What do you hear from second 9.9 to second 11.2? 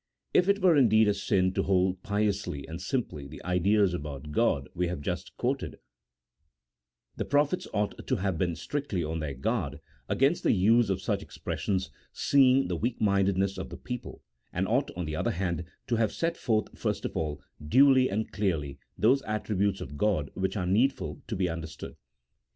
against the use of